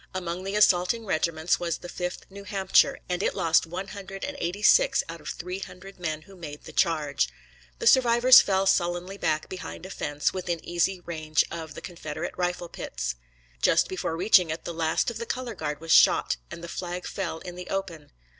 [0.15, 4.35] Among the assaulting regiments was the 5th New Hampshire, and it lost one hundred and
[4.39, 7.29] eighty six out of three hundred men who made the charge.
[7.77, 12.67] The survivors fell sullenly back behind a fence, within easy range of the Confederate rifle
[12.67, 13.13] pits.
[13.61, 17.05] Just before reaching it the last of the color guard was shot, and the flag
[17.05, 18.11] fell in the open.